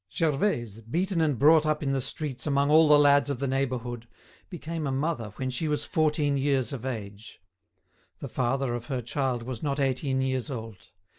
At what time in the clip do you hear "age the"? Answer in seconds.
6.87-8.27